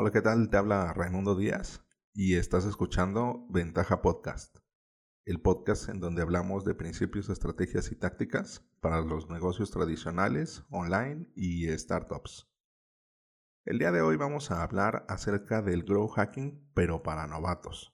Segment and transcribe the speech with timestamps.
[0.00, 0.48] Hola, ¿qué tal?
[0.48, 4.58] Te habla Raimundo Díaz y estás escuchando Ventaja Podcast,
[5.24, 11.32] el podcast en donde hablamos de principios, estrategias y tácticas para los negocios tradicionales, online
[11.34, 12.48] y startups.
[13.64, 17.92] El día de hoy vamos a hablar acerca del grow hacking, pero para novatos.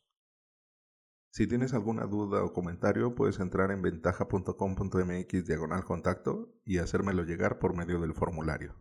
[1.33, 7.59] Si tienes alguna duda o comentario, puedes entrar en ventaja.com.mx diagonal contacto y hacérmelo llegar
[7.59, 8.75] por medio del formulario.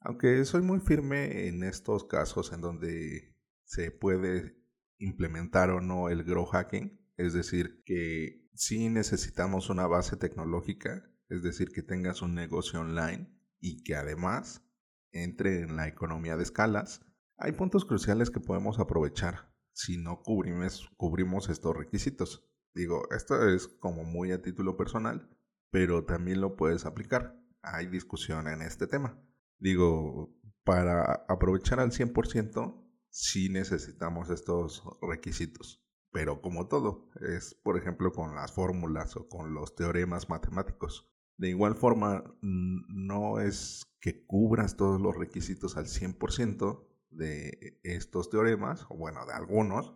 [0.00, 4.56] Aunque soy muy firme en estos casos en donde se puede
[4.98, 11.42] implementar o no el grow hacking, es decir, que si necesitamos una base tecnológica, es
[11.42, 14.64] decir, que tengas un negocio online y que además
[15.12, 17.04] entre en la economía de escalas,
[17.36, 22.46] hay puntos cruciales que podemos aprovechar si no cubrimos, cubrimos estos requisitos.
[22.74, 25.28] Digo, esto es como muy a título personal,
[25.70, 27.40] pero también lo puedes aplicar.
[27.62, 29.18] Hay discusión en este tema.
[29.60, 35.84] Digo, para aprovechar al 100%, sí necesitamos estos requisitos.
[36.12, 41.08] Pero como todo, es por ejemplo con las fórmulas o con los teoremas matemáticos.
[41.36, 48.86] De igual forma, no es que cubras todos los requisitos al 100%, de estos teoremas,
[48.88, 49.92] o bueno, de algunos,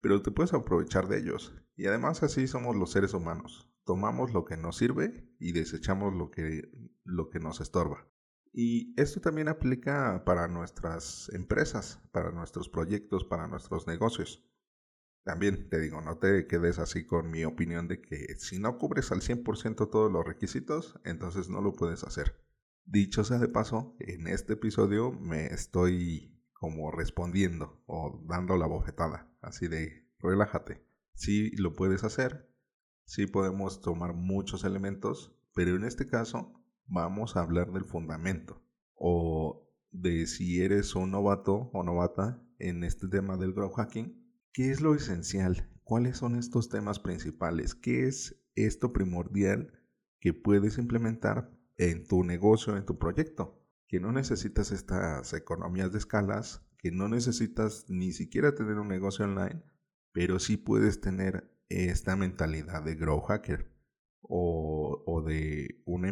[0.00, 1.54] pero te puedes aprovechar de ellos.
[1.76, 3.70] Y además así somos los seres humanos.
[3.84, 6.70] Tomamos lo que nos sirve y desechamos lo que,
[7.04, 8.08] lo que nos estorba.
[8.60, 14.44] Y esto también aplica para nuestras empresas, para nuestros proyectos, para nuestros negocios.
[15.22, 19.12] También te digo, no te quedes así con mi opinión de que si no cubres
[19.12, 22.44] al 100% todos los requisitos, entonces no lo puedes hacer.
[22.84, 29.32] Dicho sea de paso, en este episodio me estoy como respondiendo o dando la bofetada,
[29.40, 30.84] así de relájate.
[31.14, 32.52] Sí lo puedes hacer,
[33.04, 36.57] sí podemos tomar muchos elementos, pero en este caso
[36.88, 38.62] vamos a hablar del fundamento
[38.94, 44.70] o de si eres un novato o novata en este tema del growth hacking, ¿qué
[44.70, 45.70] es lo esencial?
[45.84, 47.74] ¿Cuáles son estos temas principales?
[47.74, 49.72] ¿Qué es esto primordial
[50.20, 55.98] que puedes implementar en tu negocio, en tu proyecto, que no necesitas estas economías de
[55.98, 59.62] escalas, que no necesitas ni siquiera tener un negocio online,
[60.12, 63.77] pero sí puedes tener esta mentalidad de grow hacker
[64.22, 66.08] o, de, una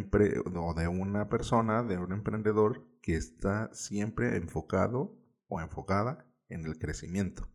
[0.54, 5.18] o de una persona, de un emprendedor que está siempre enfocado
[5.48, 7.48] o enfocada en el crecimiento.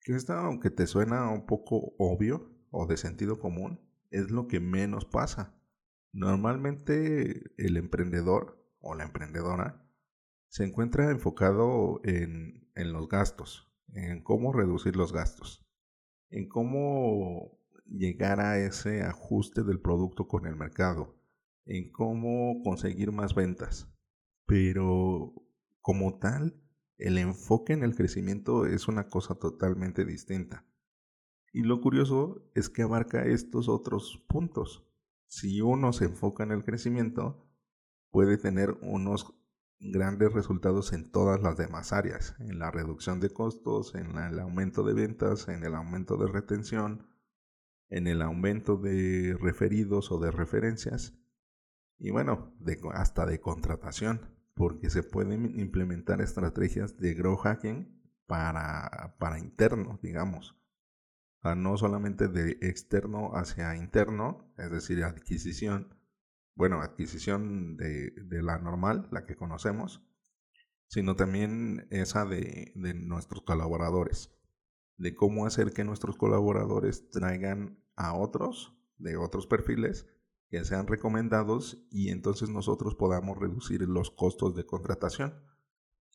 [0.00, 3.80] Que esto, aunque te suena un poco obvio o de sentido común,
[4.10, 5.54] es lo que menos pasa.
[6.12, 9.82] Normalmente el emprendedor o la emprendedora
[10.48, 15.66] se encuentra enfocado en, en, los gastos, en cómo reducir los gastos,
[16.30, 17.55] en cómo
[17.88, 21.16] llegar a ese ajuste del producto con el mercado,
[21.64, 23.88] en cómo conseguir más ventas.
[24.46, 25.34] Pero
[25.80, 26.60] como tal,
[26.98, 30.64] el enfoque en el crecimiento es una cosa totalmente distinta.
[31.52, 34.86] Y lo curioso es que abarca estos otros puntos
[35.28, 37.46] si uno se enfoca en el crecimiento,
[38.10, 39.34] puede tener unos
[39.78, 44.82] grandes resultados en todas las demás áreas, en la reducción de costos, en el aumento
[44.84, 47.06] de ventas, en el aumento de retención,
[47.88, 51.14] en el aumento de referidos o de referencias
[51.98, 52.54] y bueno,
[52.92, 54.20] hasta de contratación,
[54.54, 60.56] porque se pueden implementar estrategias de grow hacking para, para interno, digamos.
[61.42, 65.94] No solamente de externo hacia interno, es decir, adquisición,
[66.54, 70.02] bueno, adquisición de, la normal, la que conocemos,
[70.88, 74.35] sino también esa de, de nuestros colaboradores,
[74.96, 80.06] de cómo hacer que nuestros colaboradores traigan a otros de otros perfiles
[80.48, 85.34] que sean recomendados y entonces nosotros podamos reducir los costos de contratación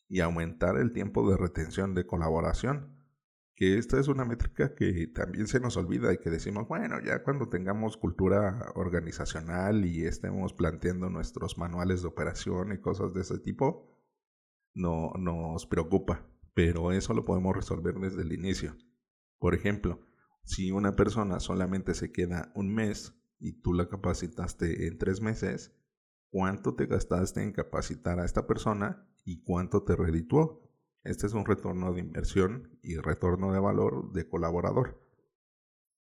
[0.08, 3.02] y aumentar el tiempo de retención de colaboración
[3.54, 7.22] que esta es una métrica que también se nos olvida y que decimos, bueno, ya
[7.22, 13.38] cuando tengamos cultura organizacional y estemos planteando nuestros manuales de operación y cosas de ese
[13.38, 13.88] tipo,
[14.74, 18.76] no nos preocupa, pero eso lo podemos resolver desde el inicio.
[19.38, 20.06] Por ejemplo,
[20.44, 25.72] si una persona solamente se queda un mes y tú la capacitaste en tres meses,
[26.30, 30.62] ¿cuánto te gastaste en capacitar a esta persona y cuánto te redituó?
[31.04, 35.00] Este es un retorno de inversión y retorno de valor de colaborador.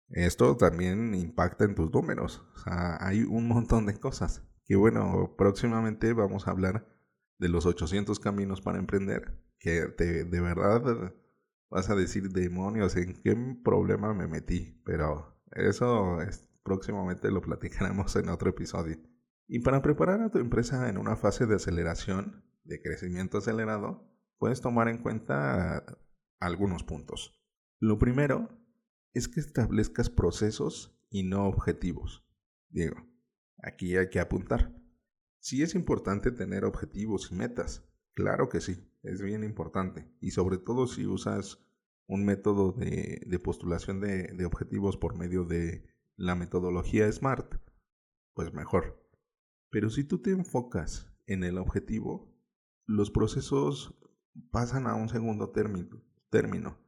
[0.08, 2.44] Esto también impacta en tus números.
[2.54, 4.44] O sea, hay un montón de cosas.
[4.64, 6.86] Que bueno, próximamente vamos a hablar
[7.38, 9.42] de los 800 caminos para emprender.
[9.58, 11.14] Que de verdad
[11.70, 14.80] vas a decir, demonios, ¿en qué problema me metí?
[14.84, 18.98] Pero eso es, próximamente lo platicaremos en otro episodio.
[19.48, 24.60] Y para preparar a tu empresa en una fase de aceleración, de crecimiento acelerado, puedes
[24.60, 25.84] tomar en cuenta
[26.40, 27.40] algunos puntos.
[27.78, 28.48] Lo primero
[29.14, 32.26] es que establezcas procesos y no objetivos.
[32.68, 32.96] Diego,
[33.62, 34.74] aquí hay que apuntar.
[35.38, 37.88] Sí es importante tener objetivos y metas.
[38.14, 40.10] Claro que sí, es bien importante.
[40.20, 41.64] Y sobre todo si usas
[42.06, 45.84] un método de, postulación de objetivos por medio de
[46.16, 47.56] la metodología SMART,
[48.34, 49.02] pues mejor.
[49.70, 52.34] Pero si tú te enfocas en el objetivo,
[52.86, 53.94] los procesos
[54.50, 56.78] pasan a un segundo término, término.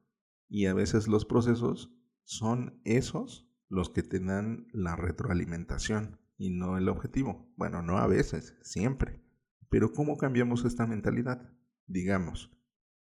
[0.48, 1.92] Y a veces los procesos
[2.24, 7.52] son esos los que te dan la retroalimentación y no el objetivo.
[7.56, 9.22] Bueno, no a veces, siempre.
[9.68, 11.52] Pero ¿cómo cambiamos esta mentalidad?
[11.86, 12.50] Digamos,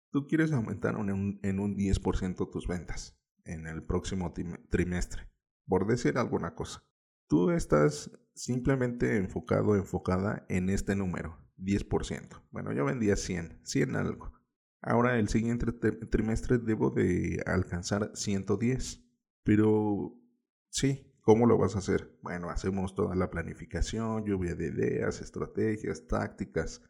[0.10, 4.33] tú quieres aumentar en un 10% tus ventas en el próximo
[4.69, 5.30] trimestre,
[5.68, 6.83] por decir alguna cosa.
[7.27, 12.48] Tú estás simplemente enfocado, enfocada en este número, 10%.
[12.51, 14.33] Bueno, yo vendía 100, 100 algo.
[14.81, 19.04] Ahora el siguiente trimestre debo de alcanzar 110.
[19.44, 20.15] Pero
[20.69, 22.18] sí, ¿cómo lo vas a hacer?
[22.21, 26.81] Bueno, hacemos toda la planificación, lluvia de ideas, estrategias, tácticas.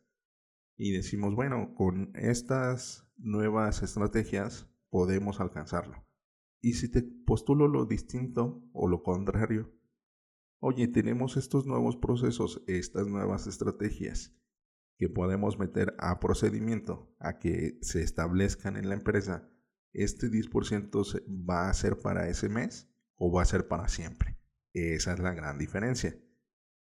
[0.77, 6.05] Y decimos, bueno, con estas nuevas estrategias podemos alcanzarlo.
[6.61, 9.71] Y si te postulo lo distinto o lo contrario,
[10.59, 14.35] oye, tenemos estos nuevos procesos, estas nuevas estrategias
[14.97, 19.49] que podemos meter a procedimiento, a que se establezcan en la empresa,
[19.93, 24.39] este 10% va a ser para ese mes o va a ser para siempre.
[24.73, 26.17] Esa es la gran diferencia.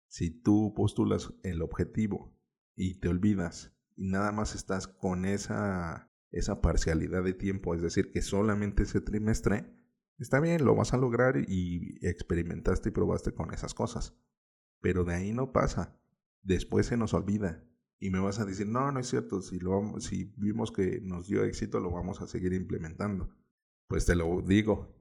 [0.08, 2.34] Si tú postulas el objetivo
[2.76, 8.12] y te olvidas y nada más estás con esa, esa parcialidad de tiempo, es decir,
[8.12, 9.74] que solamente ese trimestre,
[10.18, 14.16] está bien, lo vas a lograr y experimentaste y probaste con esas cosas.
[14.80, 16.00] Pero de ahí no pasa.
[16.44, 17.68] Después se nos olvida
[18.00, 21.28] y me vas a decir, no, no es cierto, si, lo, si vimos que nos
[21.28, 23.36] dio éxito, lo vamos a seguir implementando.
[23.88, 24.94] Pues te lo digo,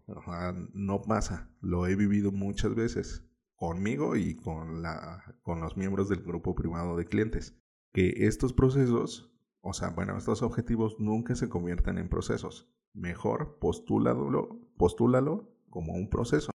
[0.72, 3.24] no pasa, lo he vivido muchas veces
[3.56, 7.58] conmigo y con, la, con los miembros del grupo privado de clientes,
[7.92, 12.70] que estos procesos, o sea, bueno, estos objetivos nunca se convierten en procesos.
[12.92, 16.50] Mejor postúlalo, postúlalo como un proceso.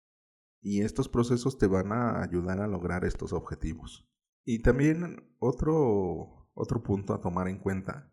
[0.62, 4.08] Y estos procesos te van a ayudar a lograr estos objetivos.
[4.46, 8.11] Y también otro, otro punto a tomar en cuenta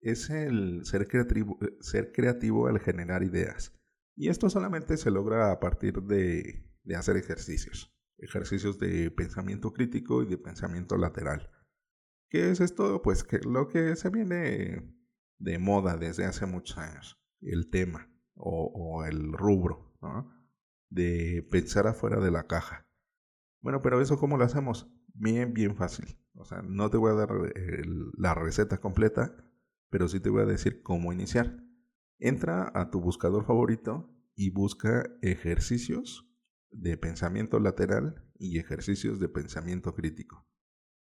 [0.00, 3.72] es el ser creativo, ser creativo al generar ideas.
[4.16, 6.66] Y esto solamente se logra a partir de,
[6.96, 7.94] hacer ejercicios.
[8.18, 11.50] Ejercicios de pensamiento crítico y de pensamiento lateral.
[12.28, 13.00] ¿Qué es esto?
[13.02, 14.94] Pues que lo que se viene
[15.38, 17.18] de moda desde hace muchos años.
[17.40, 19.96] El tema o, el rubro.
[20.90, 22.86] De pensar afuera de la caja.
[23.60, 24.90] Bueno, pero eso cómo lo hacemos?
[25.14, 26.18] bien, bien fácil.
[26.34, 27.30] O sea, no te voy a dar
[28.16, 29.36] la receta completa,
[29.90, 31.62] pero sí te voy a decir cómo iniciar.
[32.18, 36.26] Entra a tu buscador favorito y busca ejercicios
[36.70, 40.46] de pensamiento lateral y ejercicios de pensamiento crítico.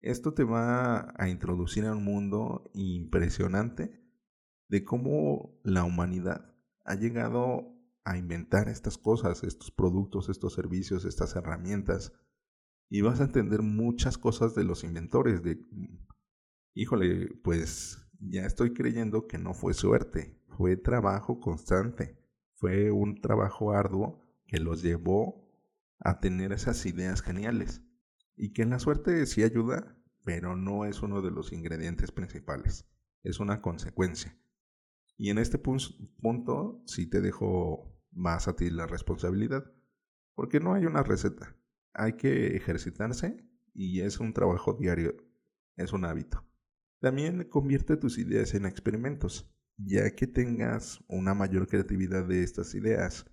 [0.00, 4.00] Esto te va a introducir a un mundo impresionante
[4.68, 6.54] de cómo la humanidad
[6.84, 12.12] ha llegado a inventar estas cosas, estos productos, estos servicios, estas herramientas,
[12.88, 15.42] y vas a entender muchas cosas de los inventores.
[15.42, 15.60] De,
[16.74, 22.18] híjole, pues ya estoy creyendo que no fue suerte, fue trabajo constante,
[22.54, 25.50] fue un trabajo arduo que los llevó
[25.98, 27.82] a tener esas ideas geniales.
[28.36, 32.86] Y que la suerte sí ayuda, pero no es uno de los ingredientes principales,
[33.22, 34.36] es una consecuencia.
[35.16, 39.70] Y en este punto sí te dejo más a ti la responsabilidad,
[40.34, 41.54] porque no hay una receta
[41.92, 45.16] hay que ejercitarse y es un trabajo diario,
[45.76, 46.44] es un hábito.
[47.00, 53.24] También convierte tus ideas en experimentos, ya que tengas una mayor creatividad de estas ideas,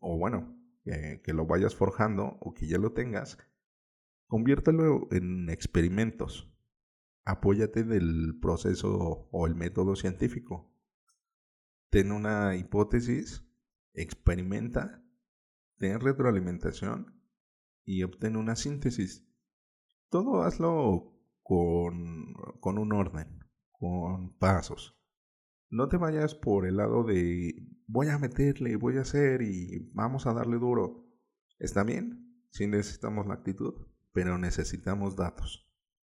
[0.00, 3.38] o bueno, que lo vayas forjando o que ya lo tengas,
[4.26, 6.52] conviértelo en experimentos.
[7.24, 10.74] Apóyate del proceso o el método científico.
[11.90, 13.44] Ten una hipótesis,
[13.94, 15.04] experimenta,
[15.78, 17.22] ten retroalimentación
[17.84, 19.24] y obtén una síntesis.
[20.08, 21.11] Todo hazlo
[22.60, 24.98] con, un orden, con pasos.
[25.68, 27.54] No te vayas por el lado de
[27.86, 31.06] voy a meterle, voy a hacer y vamos a darle duro.
[31.58, 33.74] Está bien, sí necesitamos la actitud,
[34.12, 35.70] pero necesitamos datos.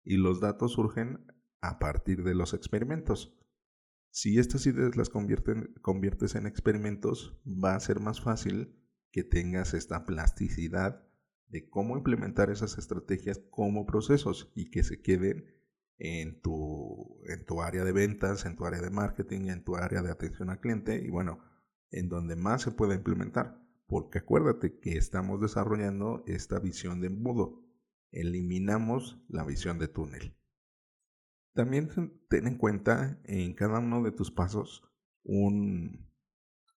[0.05, 1.27] Y los datos surgen
[1.61, 3.39] a partir de los experimentos.
[4.11, 8.75] Si estas ideas las conviertes en experimentos, va a ser más fácil
[9.11, 11.06] que tengas esta plasticidad
[11.49, 15.57] de cómo implementar esas estrategias como procesos y que se queden
[15.99, 20.03] en tu, en tu área de ventas, en tu área de marketing, en tu área
[20.03, 21.41] de atención al cliente y bueno,
[21.91, 23.63] en donde más se puede implementar.
[23.87, 27.63] Porque acuérdate que estamos desarrollando esta visión de embudo.
[28.11, 30.37] Eliminamos la visión de túnel.
[31.55, 31.89] También
[32.29, 34.83] ten en cuenta en cada uno de tus pasos
[35.23, 36.11] un,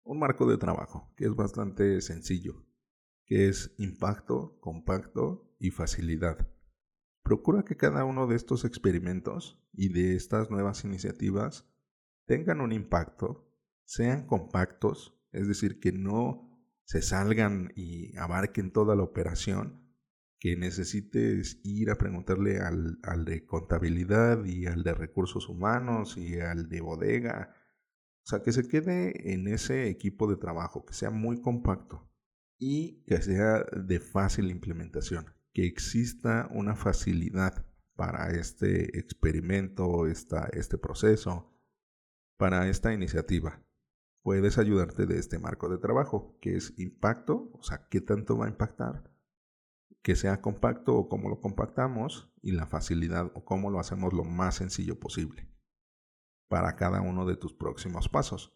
[0.03, 2.65] un marco de trabajo que es bastante sencillo,
[3.27, 6.48] que es impacto, compacto y facilidad.
[7.24, 11.69] Procura que cada uno de estos experimentos y de estas nuevas iniciativas
[12.25, 13.53] tengan un impacto,
[13.84, 19.84] sean compactos, es decir, que no se salgan y abarquen toda la operación,
[20.39, 26.69] que necesites ir a preguntarle al, de contabilidad y al de recursos humanos y al
[26.69, 27.53] de bodega,
[28.24, 32.10] o sea, que se quede en ese equipo de trabajo, que sea muy compacto
[32.57, 40.77] y que sea de fácil implementación que exista una facilidad para este experimento, esta, este
[40.77, 41.51] proceso,
[42.37, 43.63] para esta iniciativa.
[44.21, 48.45] Puedes ayudarte de este marco de trabajo, que es impacto, o sea, qué tanto va
[48.45, 49.11] a impactar,
[50.03, 54.23] que sea compacto o cómo lo compactamos, y la facilidad o cómo lo hacemos lo
[54.23, 55.49] más sencillo posible
[56.47, 58.53] para cada uno de tus próximos pasos.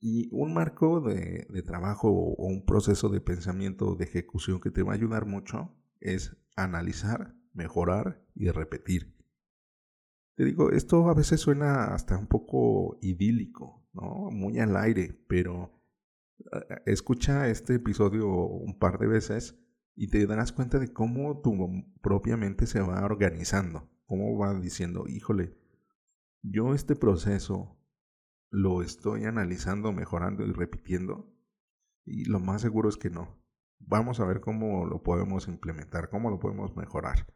[0.00, 4.82] Y un marco de, de trabajo o un proceso de pensamiento de ejecución que te
[4.82, 9.16] va a ayudar mucho es analizar, mejorar y repetir.
[10.36, 14.28] Te digo, esto a veces suena hasta un poco idílico, ¿no?
[14.30, 15.72] Muy al aire, pero
[16.52, 19.58] eh, escucha este episodio un par de veces
[19.94, 21.56] y te darás cuenta de cómo tu
[22.02, 25.56] propia mente se va organizando, cómo va diciendo, híjole,
[26.42, 27.78] yo este proceso
[28.50, 31.32] lo estoy analizando, mejorando y repitiendo,
[32.04, 33.42] y lo más seguro es que no.
[33.78, 37.26] Vamos a ver cómo lo podemos implementar, cómo lo podemos mejorar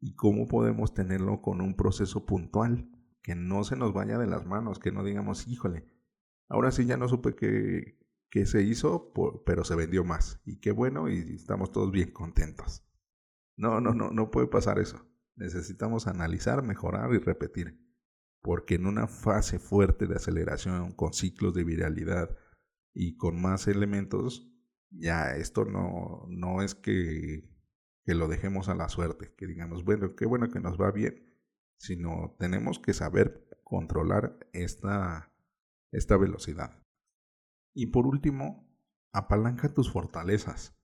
[0.00, 2.90] y cómo podemos tenerlo con un proceso puntual,
[3.22, 5.86] que no se nos vaya de las manos, que no digamos, híjole,
[6.48, 7.98] ahora sí ya no supe qué,
[8.30, 9.12] qué se hizo,
[9.46, 10.40] pero se vendió más.
[10.44, 12.84] Y qué bueno, y estamos todos bien contentos.
[13.56, 15.06] No, no, no, no puede pasar eso.
[15.36, 17.80] Necesitamos analizar, mejorar y repetir.
[18.44, 22.36] Porque en una fase fuerte de aceleración, con ciclos de viralidad
[22.92, 24.52] y con más elementos,
[24.90, 27.48] ya esto no, no es que,
[28.04, 31.34] que lo dejemos a la suerte, que digamos, bueno, qué bueno que nos va bien,
[31.78, 35.32] sino tenemos que saber controlar esta,
[35.90, 36.82] esta velocidad.
[37.72, 38.70] Y por último,
[39.14, 40.78] apalanca tus fortalezas.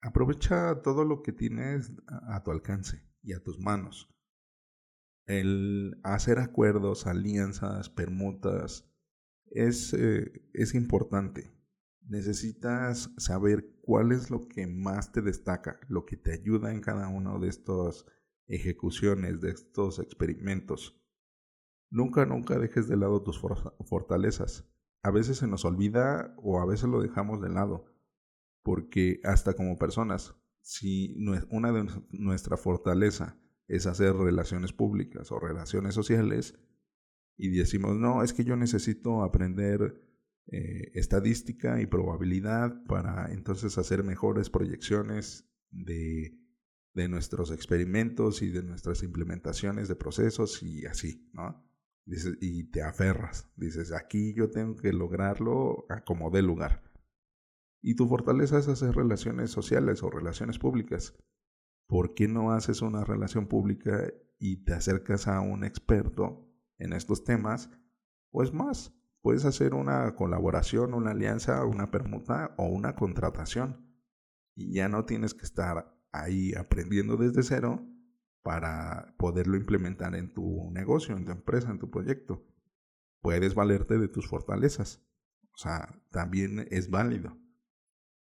[0.00, 1.92] Aprovecha todo lo que tienes
[2.28, 4.08] a tu alcance y a tus manos.
[5.28, 8.90] El hacer acuerdos, alianzas, permutas,
[9.46, 11.56] es, eh, es importante
[12.08, 17.08] necesitas saber cuál es lo que más te destaca, lo que te ayuda en cada
[17.08, 18.06] una de estas
[18.46, 20.98] ejecuciones, de estos experimentos.
[21.90, 24.68] Nunca, nunca dejes de lado tus fortalezas.
[25.02, 27.86] A veces se nos olvida o a veces lo dejamos de lado,
[28.62, 31.14] porque hasta como personas, si
[31.50, 36.58] una de nuestra fortaleza es hacer relaciones públicas o relaciones sociales,
[37.36, 40.02] y decimos, no, es que yo necesito aprender
[40.48, 46.36] eh, estadística y probabilidad para entonces hacer mejores proyecciones de,
[46.94, 51.64] de, nuestros experimentos y de nuestras implementaciones de procesos y así, ¿no?
[52.40, 56.82] y te aferras, dices, aquí yo tengo que lograrlo a como dé lugar.
[57.82, 61.14] Y tu fortaleza es hacer relaciones sociales o relaciones públicas.
[61.88, 67.24] ¿Por qué no haces una relación pública y te acercas a un experto en estos
[67.24, 67.70] temas?
[68.30, 73.86] Pues más, Puedes hacer una colaboración, una alianza, una permuta o una contratación.
[74.54, 77.86] Y ya no tienes que estar ahí aprendiendo desde cero
[78.42, 82.46] para poderlo implementar en tu negocio, en tu empresa, en tu proyecto.
[83.20, 85.04] Puedes valerte de tus fortalezas.
[85.52, 87.36] O sea, también es válido.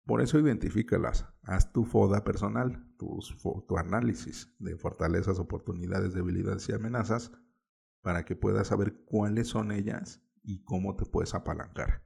[0.07, 1.27] Por eso identifícalas.
[1.43, 7.33] Haz tu FODA personal, tu, análisis de fortalezas, oportunidades, debilidades y amenazas
[8.01, 12.05] para que puedas saber cuáles son ellas y cómo te puedes apalancar.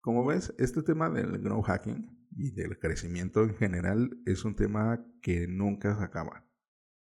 [0.00, 5.04] Como ves, este tema del grow hacking y del crecimiento en general es un tema
[5.20, 6.48] que nunca se acaba.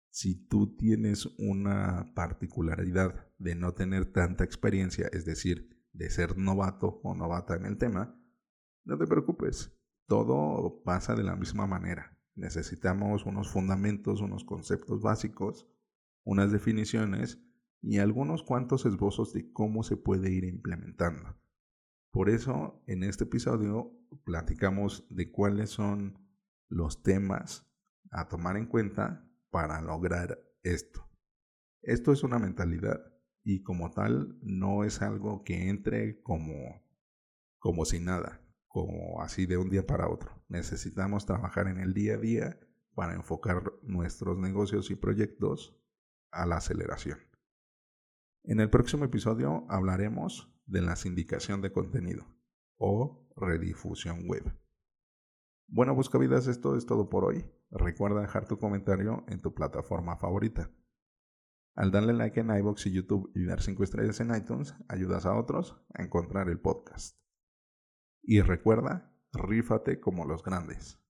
[0.09, 6.99] Si tú tienes una particularidad de no tener tanta experiencia, es decir, de ser novato
[7.03, 8.19] o novata en el tema,
[8.83, 9.71] no te preocupes,
[10.07, 12.17] todo pasa de la misma manera.
[12.35, 15.67] Necesitamos unos fundamentos, unos conceptos básicos,
[16.23, 17.39] unas definiciones
[17.81, 21.37] y algunos cuantos esbozos de cómo se puede ir implementando.
[22.11, 23.91] Por eso, en este episodio
[24.23, 26.19] platicamos de cuáles son
[26.69, 27.67] los temas
[28.11, 31.09] a tomar en cuenta para lograr esto.
[31.81, 33.01] Esto es una mentalidad
[33.43, 36.81] y como tal no es algo que entre como,
[37.59, 38.42] como sin nada,
[38.73, 40.31] como así de un día para otro.
[40.49, 42.59] Necesitamos trabajar en el día a día
[42.95, 45.79] para enfocar nuestros negocios y proyectos
[46.31, 47.19] a la aceleración.
[48.43, 52.25] En el próximo episodio hablaremos de la sindicación de contenido
[52.77, 54.43] o redifusión web.
[55.67, 57.45] Bueno, buscavidas, esto es todo por hoy.
[57.69, 60.71] Recuerda dejar tu comentario en tu plataforma favorita.
[61.75, 65.35] Al darle like en iBox y YouTube y dar 5 estrellas en iTunes, ayudas a
[65.35, 67.22] otros a encontrar el podcast.
[68.23, 71.02] Y recuerda, rífate como los grandes.